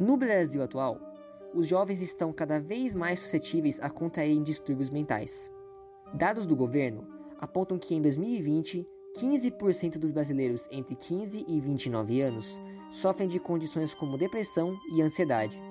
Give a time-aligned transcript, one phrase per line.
[0.00, 0.98] No Brasil atual,
[1.54, 5.52] os jovens estão cada vez mais suscetíveis a contraírem distúrbios mentais.
[6.14, 7.06] Dados do governo
[7.38, 12.58] apontam que em 2020, 15% dos brasileiros entre 15 e 29 anos
[12.90, 15.62] sofrem de condições como depressão e ansiedade.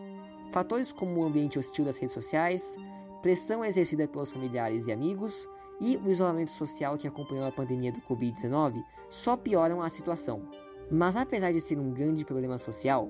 [0.51, 2.75] Fatores como o ambiente hostil das redes sociais,
[3.23, 5.49] pressão exercida pelos familiares e amigos
[5.81, 10.47] e o isolamento social que acompanhou a pandemia do Covid-19 só pioram a situação.
[10.91, 13.09] Mas apesar de ser um grande problema social,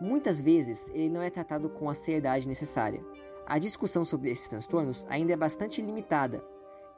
[0.00, 3.00] muitas vezes ele não é tratado com a seriedade necessária.
[3.46, 6.42] A discussão sobre esses transtornos ainda é bastante limitada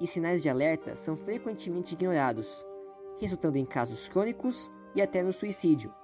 [0.01, 2.67] e sinais de alerta são frequentemente ignorados,
[3.21, 5.95] resultando em casos crônicos e até no suicídio.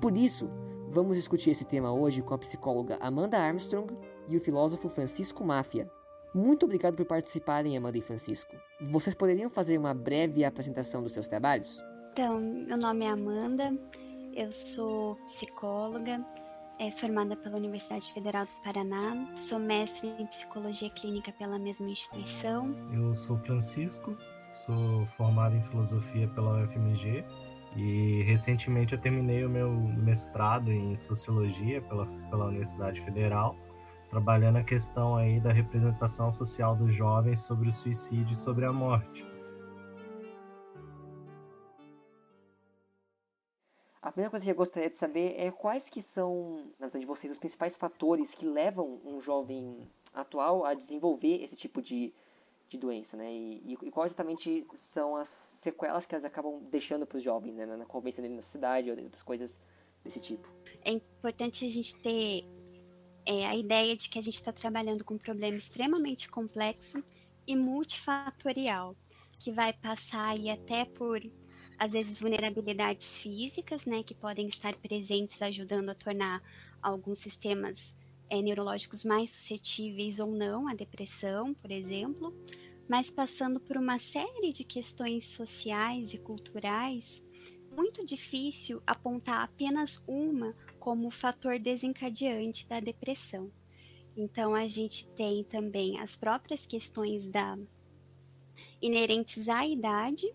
[0.00, 0.48] Por isso,
[0.90, 3.96] vamos discutir esse tema hoje com a psicóloga Amanda Armstrong
[4.28, 5.90] e o filósofo Francisco Máfia.
[6.34, 8.54] Muito obrigado por participarem, Amanda e Francisco.
[8.90, 11.82] Vocês poderiam fazer uma breve apresentação dos seus trabalhos?
[12.12, 13.72] Então, meu nome é Amanda,
[14.34, 16.24] eu sou psicóloga,
[16.78, 22.74] é formada pela Universidade Federal do Paraná, sou mestre em psicologia clínica pela mesma instituição.
[22.92, 24.16] Eu sou Francisco,
[24.64, 27.24] sou formado em filosofia pela UFMG
[27.76, 33.56] e recentemente eu terminei o meu mestrado em sociologia pela, pela Universidade Federal,
[34.08, 38.72] trabalhando a questão aí da representação social dos jovens sobre o suicídio e sobre a
[38.72, 39.29] morte.
[44.10, 47.06] A primeira coisa que eu gostaria de saber é quais que são, na visão de
[47.06, 52.12] vocês, os principais fatores que levam um jovem atual a desenvolver esse tipo de,
[52.68, 53.32] de doença, né?
[53.32, 55.28] E, e quais exatamente são as
[55.62, 57.64] sequelas que elas acabam deixando para os jovens, né?
[57.64, 59.56] Na convivência dele na sociedade ou outras coisas
[60.02, 60.48] desse tipo.
[60.84, 62.44] É importante a gente ter
[63.24, 67.00] é, a ideia de que a gente está trabalhando com um problema extremamente complexo
[67.46, 68.96] e multifatorial,
[69.38, 71.22] que vai passar aí até por
[71.80, 76.42] às vezes vulnerabilidades físicas, né, que podem estar presentes ajudando a tornar
[76.82, 77.96] alguns sistemas
[78.28, 82.36] é, neurológicos mais suscetíveis ou não à depressão, por exemplo,
[82.86, 87.22] mas passando por uma série de questões sociais e culturais,
[87.74, 93.50] muito difícil apontar apenas uma como fator desencadeante da depressão.
[94.14, 97.58] Então a gente tem também as próprias questões da
[98.82, 100.30] inerentes à idade,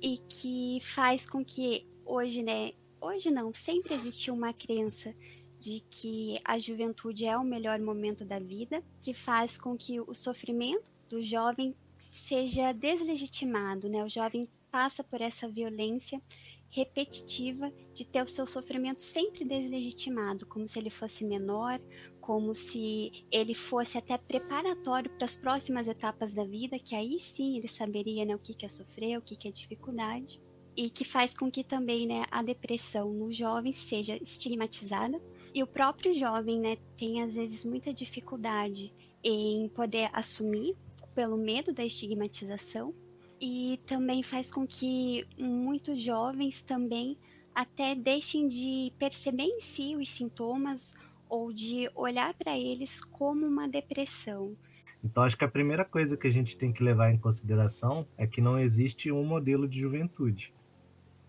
[0.00, 5.14] e que faz com que hoje, né, hoje não, sempre existiu uma crença
[5.58, 10.14] de que a juventude é o melhor momento da vida, que faz com que o
[10.14, 14.04] sofrimento do jovem seja deslegitimado, né?
[14.04, 16.22] O jovem passa por essa violência
[16.70, 21.80] repetitiva de ter o seu sofrimento sempre deslegitimado, como se ele fosse menor,
[22.28, 27.56] como se ele fosse até preparatório para as próximas etapas da vida, que aí sim
[27.56, 30.38] ele saberia né, o que, que é sofrer, o que, que é dificuldade,
[30.76, 35.18] e que faz com que também né, a depressão no jovem seja estigmatizada.
[35.54, 38.92] E o próprio jovem né, tem às vezes muita dificuldade
[39.24, 40.76] em poder assumir
[41.14, 42.94] pelo medo da estigmatização
[43.40, 47.16] e também faz com que muitos jovens também
[47.54, 50.94] até deixem de perceber em si os sintomas
[51.28, 54.56] ou de olhar para eles como uma depressão.
[55.02, 58.26] Então, acho que a primeira coisa que a gente tem que levar em consideração é
[58.26, 60.52] que não existe um modelo de juventude.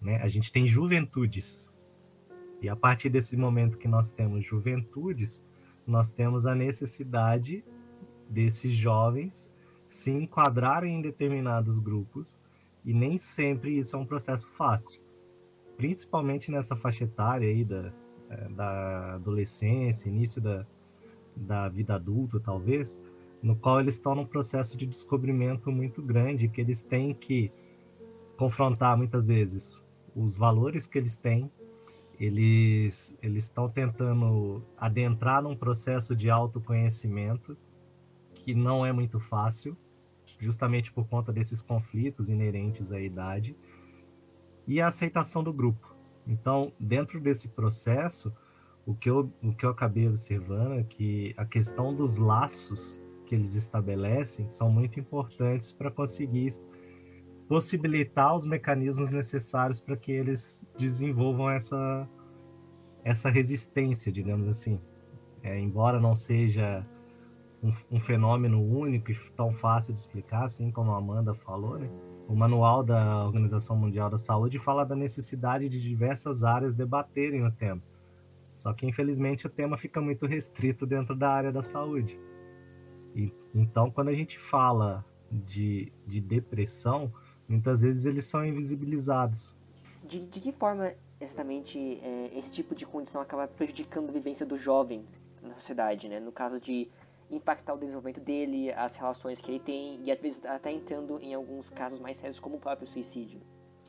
[0.02, 0.18] Né?
[0.22, 1.72] A gente tem juventudes.
[2.62, 5.44] E a partir desse momento que nós temos juventudes,
[5.86, 7.64] nós temos a necessidade
[8.30, 9.50] desses jovens
[9.90, 12.40] se enquadrarem em determinados grupos,
[12.86, 15.02] e nem sempre isso é um processo fácil.
[15.76, 17.92] Principalmente nessa faixa etária aí da,
[18.52, 20.66] da adolescência, início da,
[21.36, 23.02] da vida adulta, talvez,
[23.42, 27.52] no qual eles estão num processo de descobrimento muito grande, que eles têm que
[28.38, 29.84] confrontar muitas vezes
[30.16, 31.52] os valores que eles têm,
[32.20, 37.58] eles eles estão tentando adentrar num processo de autoconhecimento
[38.34, 39.78] que não é muito fácil,
[40.40, 43.56] justamente por conta desses conflitos inerentes à idade,
[44.68, 45.99] e a aceitação do grupo.
[46.30, 48.32] Então, dentro desse processo,
[48.86, 53.34] o que eu, o que eu acabei observando é que a questão dos laços que
[53.34, 56.54] eles estabelecem são muito importantes para conseguir
[57.48, 62.08] possibilitar os mecanismos necessários para que eles desenvolvam essa,
[63.04, 64.80] essa resistência, digamos assim.
[65.42, 66.86] É, embora não seja
[67.64, 71.90] um, um, fenômeno único e tão fácil de explicar, assim como a Amanda falou, né?
[72.30, 77.52] O manual da Organização Mundial da Saúde fala da necessidade de diversas áreas debaterem o
[77.52, 77.82] tema.
[78.54, 82.20] Só que, infelizmente, o tema fica muito restrito dentro da área da saúde.
[83.16, 87.12] E, então, quando a gente fala de, de depressão,
[87.48, 89.58] muitas vezes eles são invisibilizados.
[90.04, 94.56] De, de que forma exatamente é, esse tipo de condição acaba prejudicando a vivência do
[94.56, 95.04] jovem
[95.42, 96.20] na sociedade, né?
[96.20, 96.88] No caso de
[97.30, 101.34] impactar o desenvolvimento dele, as relações que ele tem e às vezes até entrando em
[101.34, 103.42] alguns casos mais sérios como o próprio suicídio.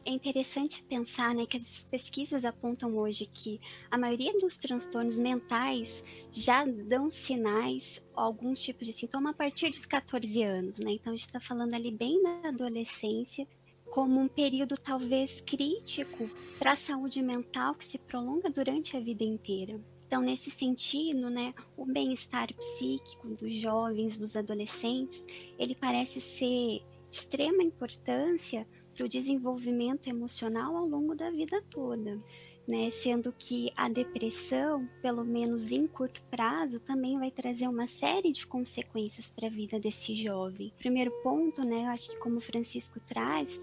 [0.05, 3.61] É interessante pensar né, que as pesquisas apontam hoje que
[3.91, 6.03] a maioria dos transtornos mentais
[6.33, 10.79] já dão sinais, alguns tipos de sintoma a partir dos 14 anos.
[10.79, 10.93] Né?
[10.93, 13.47] Então, a gente está falando ali bem da adolescência,
[13.91, 19.25] como um período talvez crítico para a saúde mental que se prolonga durante a vida
[19.25, 19.79] inteira.
[20.11, 25.25] Então, nesse sentido, né, o bem-estar psíquico dos jovens, dos adolescentes,
[25.57, 32.21] ele parece ser de extrema importância para o desenvolvimento emocional ao longo da vida toda.
[32.67, 38.33] Né, sendo que a depressão, pelo menos em curto prazo, também vai trazer uma série
[38.33, 40.73] de consequências para a vida desse jovem.
[40.77, 43.61] Primeiro ponto, né, eu acho que como Francisco traz,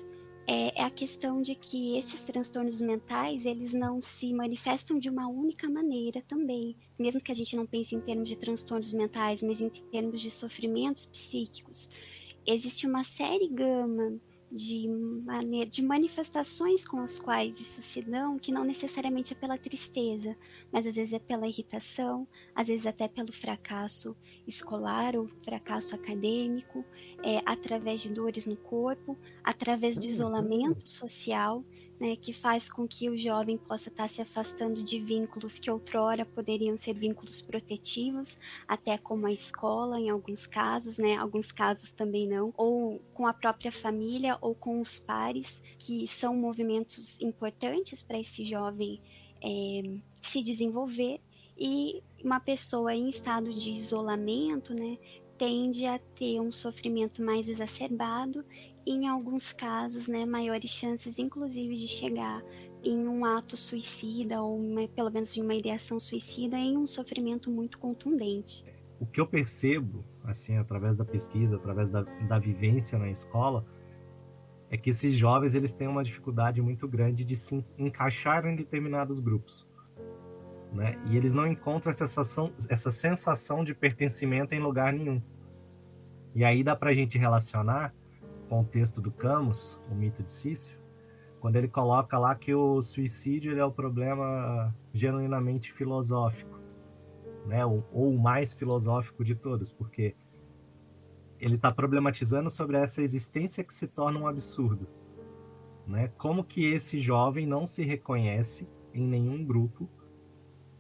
[0.48, 5.28] é, é, a questão de que esses transtornos mentais eles não se manifestam de uma
[5.28, 6.76] única maneira também.
[6.98, 10.32] Mesmo que a gente não pense em termos de transtornos mentais, mas em termos de
[10.32, 11.90] sofrimentos psíquicos,
[12.46, 14.18] existe uma série gama
[14.52, 19.58] de, maneira, de manifestações com as quais isso se dão, que não necessariamente é pela
[19.58, 20.38] tristeza,
[20.72, 24.16] mas às vezes é pela irritação, às vezes até pelo fracasso
[24.48, 26.86] escolar ou fracasso acadêmico,
[27.24, 30.14] é, através de dores no corpo, através de uhum.
[30.14, 31.64] isolamento social
[32.00, 36.26] né, que faz com que o jovem possa estar se afastando de vínculos que outrora
[36.26, 42.28] poderiam ser vínculos protetivos, até como a escola, em alguns casos, né, alguns casos também
[42.28, 48.20] não, ou com a própria família ou com os pares, que são movimentos importantes para
[48.20, 49.02] esse jovem
[49.44, 49.82] é,
[50.22, 51.20] se desenvolver.
[51.60, 54.98] E uma pessoa em estado de isolamento, né,
[55.38, 58.44] tende a ter um sofrimento mais exacerbado
[58.90, 62.44] em alguns casos, né, maiores chances, inclusive, de chegar
[62.84, 67.52] em um ato suicida ou uma, pelo menos em uma ideação suicida em um sofrimento
[67.52, 68.64] muito contundente.
[69.00, 73.66] O que eu percebo, assim, através da pesquisa, através da, da vivência na escola,
[74.70, 79.20] é que esses jovens eles têm uma dificuldade muito grande de se encaixar em determinados
[79.20, 79.68] grupos.
[80.74, 81.00] Né?
[81.10, 85.22] E eles não encontram essa sensação, essa sensação de pertencimento em lugar nenhum.
[86.36, 87.94] E aí dá para a gente relacionar
[88.48, 90.78] com o texto do Camus, o mito de Sísifo,
[91.40, 96.60] quando ele coloca lá que o suicídio é o problema genuinamente filosófico,
[97.46, 97.66] né?
[97.66, 100.16] ou, ou o mais filosófico de todos, porque
[101.40, 104.88] ele está problematizando sobre essa existência que se torna um absurdo.
[105.86, 106.12] Né?
[106.18, 109.88] Como que esse jovem não se reconhece em nenhum grupo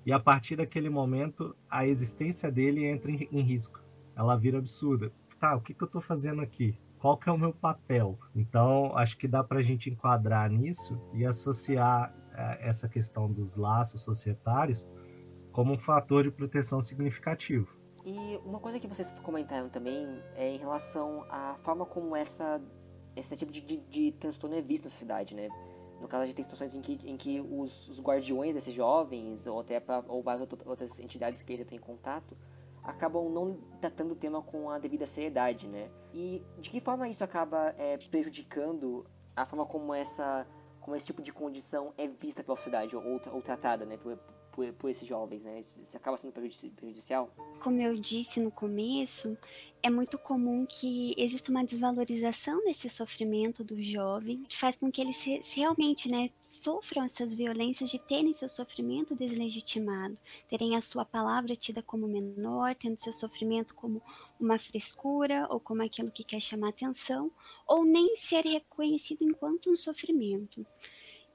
[0.05, 3.81] e a partir daquele momento a existência dele entra em, em risco.
[4.15, 5.11] Ela vira absurda.
[5.39, 6.77] Tá, o que, que eu estou fazendo aqui?
[6.99, 8.17] Qual que é o meu papel.
[8.35, 13.55] Então, acho que dá para a gente enquadrar nisso e associar é, essa questão dos
[13.55, 14.89] laços societários
[15.51, 17.75] como um fator de proteção significativo.
[18.05, 22.61] E uma coisa que vocês comentaram também é em relação à forma como essa,
[23.15, 25.49] esse tipo de, de, de transtorno é visto na sociedade, né?
[25.99, 29.47] No caso, a gente tem situações em que, em que os, os guardiões desses jovens,
[29.47, 32.37] ou até pra, ou várias outras entidades que eles têm contato,
[32.87, 35.91] acabam não tratando o tema com a devida seriedade, né?
[36.13, 39.05] E de que forma isso acaba é, prejudicando
[39.35, 40.47] a forma como essa
[40.79, 43.97] como esse tipo de condição é vista pela sociedade ou, ou tratada, né,
[44.57, 45.63] por, por, esses jovens, né?
[45.83, 47.31] Isso acaba sendo prejudicial?
[47.61, 49.37] Como eu disse no começo,
[49.83, 54.99] é muito comum que exista uma desvalorização desse sofrimento do jovem, que faz com que
[54.99, 55.23] eles
[55.53, 60.17] realmente, né, sofram essas violências de terem seu sofrimento deslegitimado,
[60.49, 64.01] terem a sua palavra tida como menor, tendo seu sofrimento como
[64.39, 67.29] uma frescura ou como aquilo que quer chamar atenção,
[67.67, 70.65] ou nem ser reconhecido enquanto um sofrimento.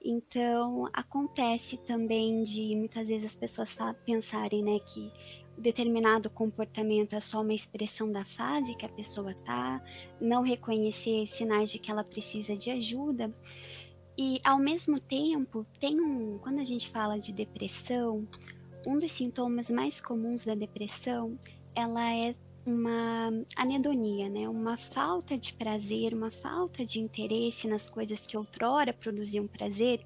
[0.04, 5.12] Então, acontece também de muitas vezes as pessoas pensarem, né, que
[5.56, 9.82] determinado comportamento é só uma expressão da fase que a pessoa tá,
[10.20, 13.32] não reconhecer sinais de que ela precisa de ajuda.
[14.16, 18.26] E ao mesmo tempo, tem um, quando a gente fala de depressão,
[18.86, 21.38] um dos sintomas mais comuns da depressão,
[21.74, 24.48] ela é uma anedonia, né?
[24.48, 30.00] Uma falta de prazer, uma falta de interesse nas coisas que outrora produziam prazer,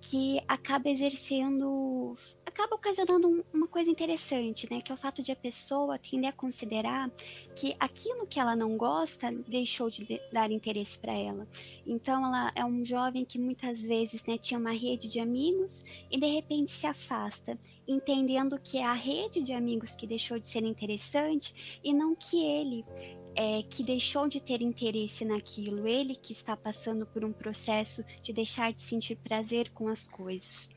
[0.00, 2.16] que acaba exercendo,
[2.54, 4.80] acaba ocasionando um, uma coisa interessante, né?
[4.80, 7.10] Que é o fato de a pessoa tender a considerar
[7.56, 11.48] que aquilo que ela não gosta deixou de, de dar interesse para ela.
[11.84, 16.18] Então, ela é um jovem que muitas vezes né, tinha uma rede de amigos e
[16.18, 17.58] de repente se afasta,
[17.88, 22.44] entendendo que é a rede de amigos que deixou de ser interessante e não que
[22.44, 22.84] ele
[23.34, 28.32] é, que deixou de ter interesse naquilo, ele que está passando por um processo de
[28.32, 30.68] deixar de sentir prazer com as coisas.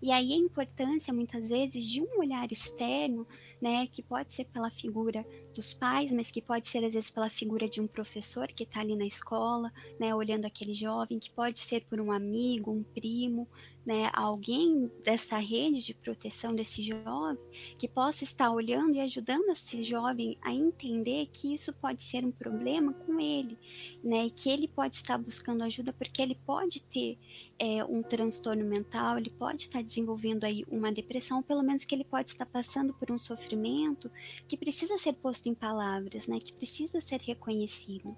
[0.00, 3.26] E aí a importância, muitas vezes, de um olhar externo,
[3.60, 7.30] né, que pode ser pela figura dos pais, mas que pode ser, às vezes, pela
[7.30, 11.60] figura de um professor que está ali na escola, né, olhando aquele jovem, que pode
[11.60, 13.48] ser por um amigo, um primo,
[13.84, 17.38] né, alguém dessa rede de proteção desse jovem
[17.78, 22.32] que possa estar olhando e ajudando esse jovem a entender que isso pode ser um
[22.32, 23.58] problema com ele,
[24.02, 27.18] né, e que ele pode estar buscando ajuda porque ele pode ter
[27.58, 31.94] é, um transtorno mental, ele pode estar desenvolvendo aí uma depressão, ou pelo menos que
[31.94, 34.10] ele pode estar passando por um sofrimento
[34.48, 38.16] que precisa ser posto em palavras, né, que precisa ser reconhecido.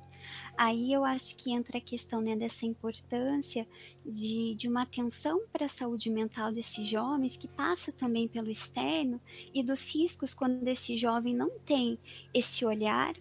[0.56, 3.66] Aí eu acho que entra a questão né, dessa importância
[4.04, 9.18] de, de uma atenção para a saúde mental desses jovens, que passa também pelo externo,
[9.54, 11.98] e dos riscos quando esse jovem não tem
[12.34, 13.14] esse olhar,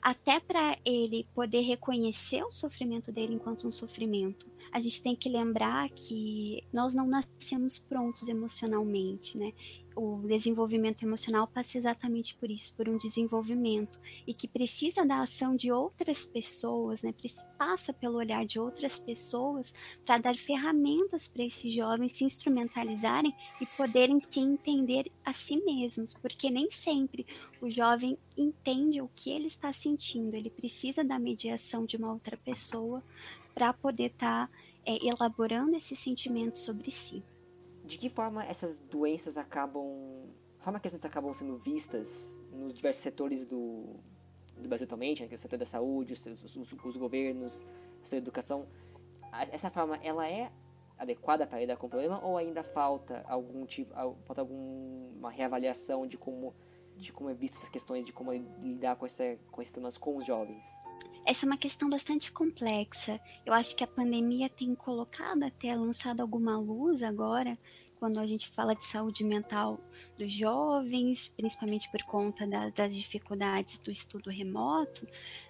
[0.00, 5.28] até para ele poder reconhecer o sofrimento dele enquanto um sofrimento a gente tem que
[5.28, 9.52] lembrar que nós não nascemos prontos emocionalmente, né?
[9.94, 15.54] O desenvolvimento emocional passa exatamente por isso, por um desenvolvimento e que precisa da ação
[15.54, 17.14] de outras pessoas, né?
[17.58, 19.72] Passa pelo olhar de outras pessoas
[20.04, 26.14] para dar ferramentas para esses jovens se instrumentalizarem e poderem se entender a si mesmos,
[26.14, 27.26] porque nem sempre
[27.60, 32.36] o jovem entende o que ele está sentindo, ele precisa da mediação de uma outra
[32.36, 33.02] pessoa
[33.54, 34.52] para poder estar tá,
[34.84, 37.22] é, elaborando esse sentimento sobre si
[37.84, 39.84] de que forma essas doenças acabam.
[40.60, 42.08] A forma que as doenças acabam sendo vistas
[42.52, 43.96] nos diversos setores do,
[44.56, 46.24] do Brasil atualmente, né, que é o setor da saúde, os,
[46.56, 47.64] os, os governos,
[48.10, 48.66] da educação.
[49.50, 50.52] Essa forma, ela é
[50.98, 53.92] adequada para lidar com o problema ou ainda falta algum tipo,
[54.24, 56.54] falta alguma reavaliação de como,
[56.96, 60.18] de como é vista essas questões, de como lidar com, essa, com esses temas com
[60.18, 60.64] os jovens?
[61.24, 63.20] Essa é uma questão bastante complexa.
[63.46, 67.56] Eu acho que a pandemia tem colocado até lançado alguma luz agora
[68.02, 69.78] quando a gente fala de saúde mental
[70.18, 75.06] dos jovens, principalmente por conta da, das dificuldades do estudo remoto,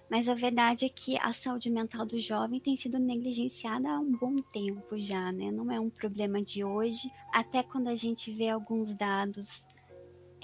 [0.07, 4.11] mas a verdade é que a saúde mental do jovem tem sido negligenciada há um
[4.11, 5.49] bom tempo já, né?
[5.49, 7.11] Não é um problema de hoje.
[7.33, 9.65] Até quando a gente vê alguns dados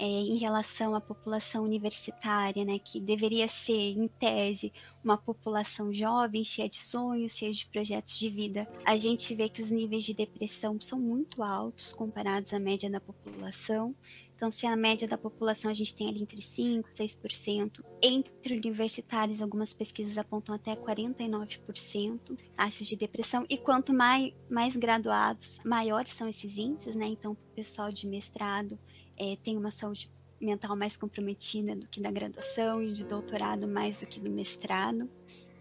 [0.00, 4.72] é, em relação à população universitária, né, que deveria ser, em tese,
[5.04, 9.60] uma população jovem, cheia de sonhos, cheia de projetos de vida, a gente vê que
[9.60, 13.94] os níveis de depressão são muito altos comparados à média da população.
[14.34, 18.56] Então, se a média da população a gente tem ali entre 5% e 6%, entre
[18.56, 26.14] universitários, algumas pesquisas apontam até 49% taxas de depressão, e quanto mais, mais graduados, maiores
[26.14, 27.06] são esses índices, né?
[27.06, 28.78] Então, o pessoal de mestrado
[29.20, 30.10] é, tem uma saúde
[30.40, 35.08] mental mais comprometida do que da graduação e de doutorado mais do que do mestrado.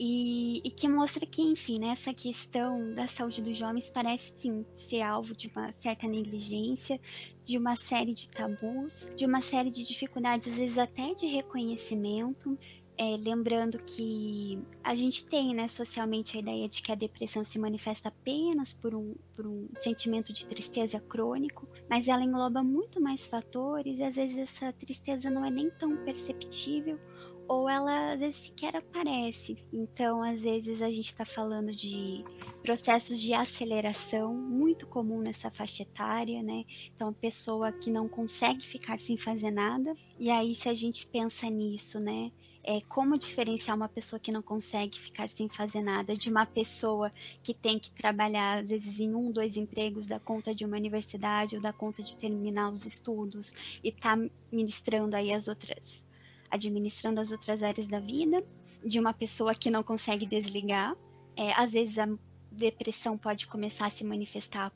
[0.02, 4.66] E, e, que mostra que, enfim, né, essa questão da saúde dos jovens parece sim
[4.78, 6.98] ser alvo de uma certa negligência,
[7.44, 12.58] de uma série de tabus, de uma série de dificuldades, às vezes até de reconhecimento,
[13.00, 17.58] é, lembrando que a gente tem, né, socialmente a ideia de que a depressão se
[17.58, 23.26] manifesta apenas por um, por um sentimento de tristeza crônico, mas ela engloba muito mais
[23.26, 27.00] fatores e às vezes essa tristeza não é nem tão perceptível
[27.48, 29.58] ou ela às vezes sequer aparece.
[29.72, 32.24] Então, às vezes a gente está falando de
[32.62, 36.66] processos de aceleração muito comum nessa faixa etária, né?
[36.94, 39.96] Então, pessoa que não consegue ficar sem fazer nada.
[40.20, 42.32] E aí, se a gente pensa nisso, né?
[42.64, 47.12] É, como diferenciar uma pessoa que não consegue ficar sem fazer nada de uma pessoa
[47.42, 51.56] que tem que trabalhar, às vezes, em um, dois empregos, da conta de uma universidade
[51.56, 54.18] ou da conta de terminar os estudos e tá
[54.52, 56.04] ministrando aí as outras,
[56.52, 58.44] administrando as outras áreas da vida,
[58.84, 60.96] de uma pessoa que não consegue desligar.
[61.36, 62.08] É, às vezes a
[62.52, 64.72] depressão pode começar a se manifestar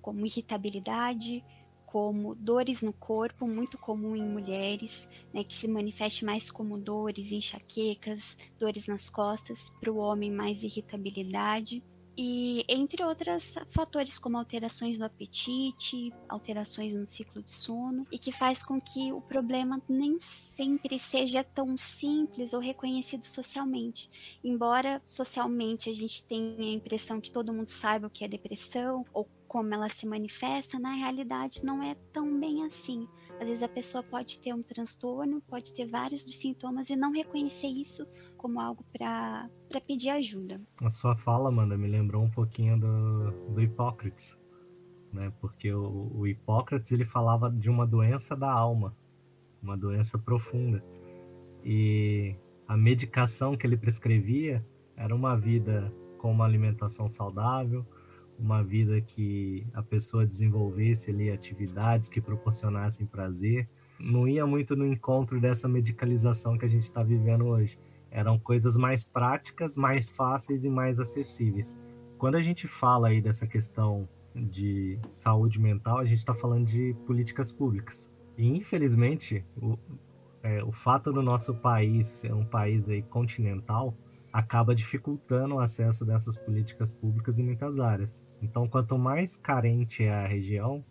[0.00, 1.44] como irritabilidade,
[1.90, 7.32] como dores no corpo, muito comum em mulheres, né, que se manifeste mais como dores,
[7.32, 11.82] enxaquecas, dores nas costas, para o homem mais irritabilidade.
[12.20, 18.32] E entre outros fatores como alterações no apetite, alterações no ciclo de sono, e que
[18.32, 24.10] faz com que o problema nem sempre seja tão simples ou reconhecido socialmente.
[24.44, 29.06] Embora socialmente a gente tenha a impressão que todo mundo saiba o que é depressão,
[29.14, 33.08] ou como ela se manifesta, na realidade não é tão bem assim.
[33.40, 37.12] Às vezes a pessoa pode ter um transtorno, pode ter vários dos sintomas e não
[37.12, 39.48] reconhecer isso como algo para
[39.86, 40.60] pedir ajuda.
[40.82, 44.38] A sua fala, Amanda, me lembrou um pouquinho do, do Hipócrates,
[45.12, 45.32] né?
[45.40, 48.94] Porque o, o Hipócrates ele falava de uma doença da alma,
[49.62, 50.84] uma doença profunda.
[51.64, 52.36] E
[52.66, 54.64] a medicação que ele prescrevia
[54.96, 57.86] era uma vida com uma alimentação saudável,
[58.38, 63.68] uma vida que a pessoa desenvolvesse ali atividades que proporcionassem prazer.
[63.98, 67.78] Não ia muito no encontro dessa medicalização que a gente está vivendo hoje.
[68.10, 71.76] Eram coisas mais práticas, mais fáceis e mais acessíveis.
[72.16, 76.94] Quando a gente fala aí dessa questão de saúde mental, a gente está falando de
[77.06, 78.10] políticas públicas.
[78.36, 79.76] E infelizmente, o,
[80.42, 83.94] é, o fato do nosso país ser um país aí continental
[84.38, 88.22] acaba dificultando o acesso dessas políticas públicas em muitas áreas.
[88.40, 90.84] Então, quanto mais carente é a região,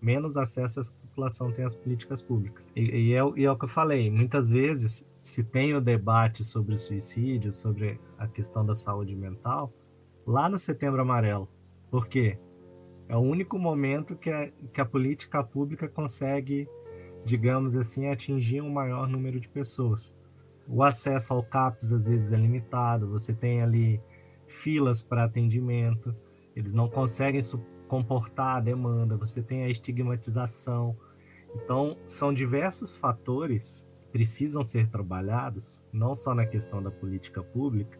[0.00, 2.66] menos acesso a população tem às políticas públicas.
[2.74, 6.42] E, e, é, e é o que eu falei, muitas vezes se tem o debate
[6.42, 9.70] sobre suicídio, sobre a questão da saúde mental,
[10.26, 11.46] lá no Setembro Amarelo.
[11.90, 12.38] Por quê?
[13.06, 16.66] É o único momento que a, que a política pública consegue,
[17.22, 20.16] digamos assim, atingir um maior número de pessoas.
[20.66, 24.00] O acesso ao CAPS às vezes é limitado, você tem ali
[24.46, 26.14] filas para atendimento,
[26.56, 27.40] eles não conseguem
[27.88, 30.96] comportar a demanda, você tem a estigmatização.
[31.54, 37.98] Então, são diversos fatores que precisam ser trabalhados, não só na questão da política pública,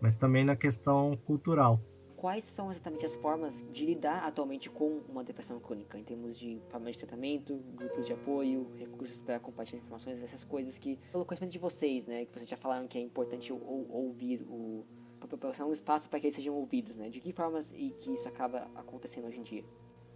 [0.00, 1.80] mas também na questão cultural.
[2.24, 6.58] Quais são exatamente as formas de lidar atualmente com uma depressão crônica, em termos de
[6.70, 11.52] formas de tratamento, grupos de apoio, recursos para compartilhar informações, essas coisas que, pelo conhecimento
[11.52, 14.86] de vocês, né, que vocês já falaram que é importante ou, ouvir o,
[15.20, 17.10] proporcionar um espaço para que eles sejam ouvidos, né?
[17.10, 19.64] De que formas e que isso acaba acontecendo hoje em dia?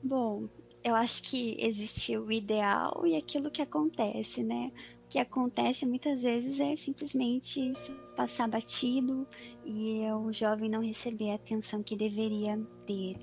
[0.03, 0.49] Bom,
[0.83, 4.73] eu acho que existe o ideal e aquilo que acontece, né?
[5.09, 7.73] Que acontece muitas vezes é simplesmente
[8.17, 9.27] passar batido
[9.65, 13.17] e o jovem não receber a atenção que deveria ter.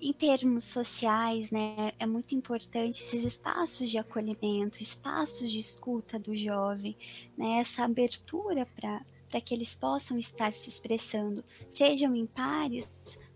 [0.00, 6.34] Em termos sociais, né, é muito importante esses espaços de acolhimento, espaços de escuta do
[6.34, 6.96] jovem,
[7.36, 12.90] né, essa abertura para para que eles possam estar se expressando, sejam em pares,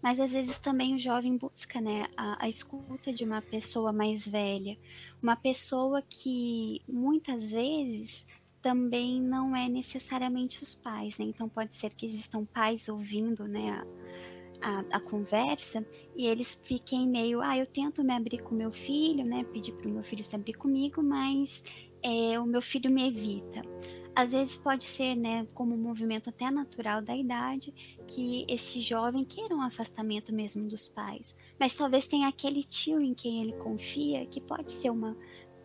[0.04, 4.26] mas às vezes também o jovem busca né, a, a, escuta de uma pessoa mais
[4.26, 4.76] velha,
[5.22, 8.26] uma pessoa que muitas vezes
[8.60, 11.24] também não é necessariamente os pais, né?
[11.24, 13.82] Então pode ser que existam pais ouvindo né,
[14.60, 15.82] a, a, conversa
[16.14, 19.42] e eles fiquem meio, ah, eu tento me abrir com meu filho, né?
[19.54, 21.64] Pedir para o meu filho se abrir comigo, mas
[22.02, 23.62] é, o meu filho me evita
[24.14, 27.74] às vezes pode ser, né, como um movimento até natural da idade,
[28.06, 31.34] que esse jovem queira um afastamento mesmo dos pais.
[31.58, 35.16] Mas talvez tenha aquele tio em quem ele confia que pode ser uma,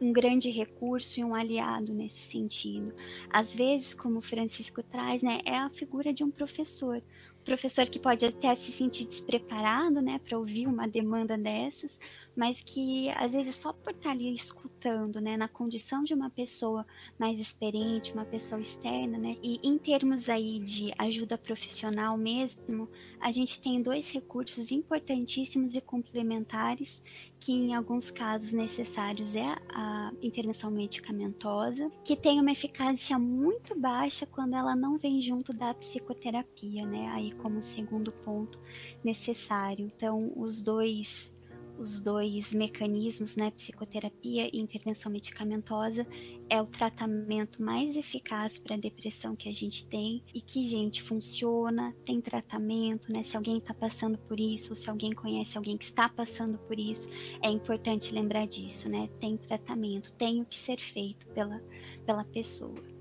[0.01, 2.93] um grande recurso e um aliado nesse sentido.
[3.29, 7.01] Às vezes, como o Francisco traz, né, é a figura de um professor
[7.49, 11.97] professor que pode até se sentir despreparado, né, para ouvir uma demanda dessas,
[12.35, 16.85] mas que às vezes só por estar ali escutando, né, na condição de uma pessoa
[17.17, 22.89] mais experiente, uma pessoa externa, né, e em termos aí de ajuda profissional mesmo,
[23.19, 27.01] a gente tem dois recursos importantíssimos e complementares,
[27.39, 34.25] que em alguns casos necessários é a intervenção medicamentosa, que tem uma eficácia muito baixa
[34.25, 38.59] quando ela não vem junto da psicoterapia, né, aí como segundo ponto
[39.03, 39.85] necessário.
[39.85, 41.33] Então, os dois
[41.79, 46.05] os dois mecanismos, né, psicoterapia e intervenção medicamentosa,
[46.49, 51.01] é o tratamento mais eficaz para a depressão que a gente tem e que, gente,
[51.01, 53.23] funciona, tem tratamento, né?
[53.23, 56.77] Se alguém está passando por isso, ou se alguém conhece alguém que está passando por
[56.77, 57.09] isso,
[57.41, 59.09] é importante lembrar disso, né?
[59.19, 61.61] Tem tratamento, tem o que ser feito pela,
[62.05, 62.98] pela pessoa.